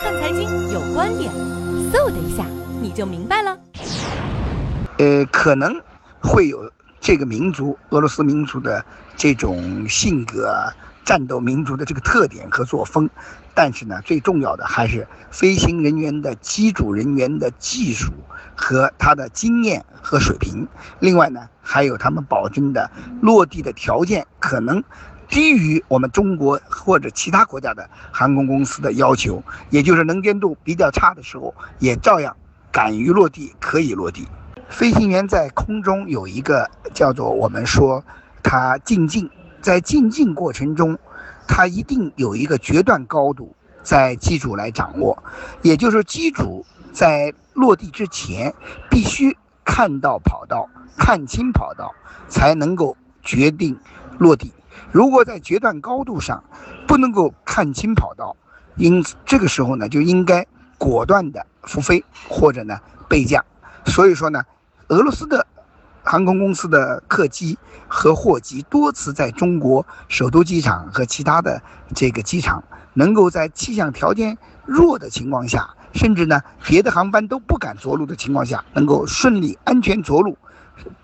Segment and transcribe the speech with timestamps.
[0.00, 1.32] 看财经有观点，
[1.92, 2.44] 嗖的一下
[2.80, 3.58] 你就明白了。
[4.98, 5.74] 呃，可能
[6.20, 8.84] 会有这个民族俄罗斯民族的
[9.16, 10.72] 这种性格、
[11.04, 13.10] 战斗民族的这个特点和作风，
[13.54, 18.12] 但是呢，最重要的还是飞行人员的机组人员的技术
[18.54, 20.66] 和他的经验和水平。
[21.00, 22.88] 另外呢，还有他们保证的
[23.20, 24.82] 落地的条件可能
[25.28, 32.34] 低于我们中国或者其他国家的航空公司的要求，也就是能见度比较差的时候，也照样
[32.72, 34.26] 敢于落地，可以落地。
[34.68, 38.02] 飞行员在空中有一个叫做我们说
[38.42, 40.98] 他进境，在进境过程中，
[41.46, 45.22] 他一定有一个决断高度，在机组来掌握，
[45.62, 48.54] 也就是机组在落地之前
[48.90, 51.94] 必须看到跑道，看清跑道，
[52.28, 53.78] 才能够决定
[54.18, 54.52] 落地。
[54.90, 56.42] 如果在决断高度上
[56.86, 58.36] 不能够看清跑道，
[58.76, 60.46] 因此这个时候呢，就应该
[60.78, 63.44] 果断的复飞或者呢备降。
[63.86, 64.42] 所以说呢。
[64.90, 65.46] 俄罗斯的
[66.02, 67.58] 航空公司的客机
[67.88, 71.60] 和货机多次在中国首都机场和其他的
[71.94, 72.64] 这个机场，
[72.94, 80.38] 能够在气象条件弱的情况下，甚至呢别的航班都不敢着陆的情况下，能够顺利安全着陆，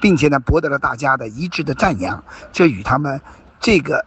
[0.00, 2.22] 并且呢博得了大家的一致的赞扬。
[2.52, 3.20] 这与他们
[3.62, 4.04] 这个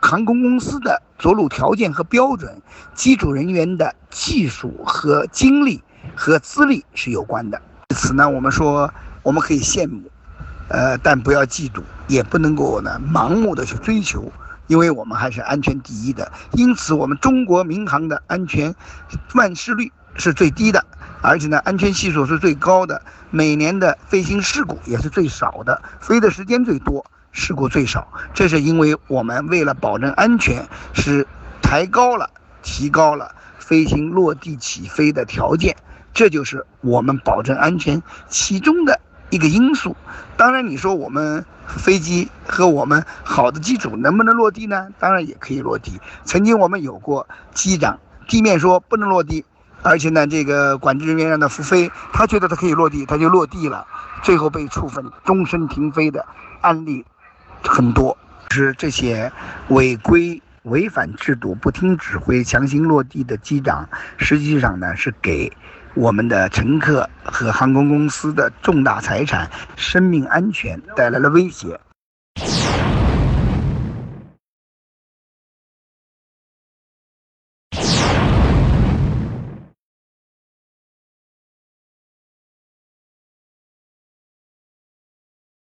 [0.00, 2.62] 航空公司的着陆条件和标准、
[2.94, 5.82] 机组人员的技术和经历
[6.16, 7.60] 和资历是有关的。
[7.90, 8.90] 因此呢，我们说。
[9.24, 10.02] 我们可以羡慕，
[10.66, 14.32] 呃，但不要嫉妒，也不能够呢盲目的去追求，
[14.66, 16.32] 因为我们还是安全第一的。
[16.54, 18.74] 因此，我们中国民航的安全
[19.34, 20.84] 万事率是最低的，
[21.22, 28.06] 而且呢，安全系数是最高的，每年的飞行事故也是最少的，飞的时间最多，事故最少。
[28.32, 31.26] 这是因为我们为了保证安全，是
[31.60, 32.30] 抬高了、
[32.62, 35.76] 提高了飞行落地起飞的条件，
[36.14, 39.00] 这就是我们保证安全其中的。
[39.30, 39.96] 一个因素，
[40.36, 44.88] 当然你说我们飞机和我们好的机组能不能落地呢？
[44.98, 45.98] 当然也可以落地。
[46.22, 49.42] 曾经我们有过机长地面说不能落地，
[49.80, 53.86] 而且呢这个管制人员让他复飞，他觉得他可以落地，他就落地了，
[54.22, 56.26] 最后被处分终身停飞的
[56.60, 57.02] 案例
[57.62, 58.16] 很多。
[58.50, 59.32] 是这些
[59.68, 65.50] 违规违反制度、不听指挥、强行落地的机长，实际上呢是给。
[65.94, 71.78] 我们的乘客和航空公司的重大财产、生命安全带来了威胁。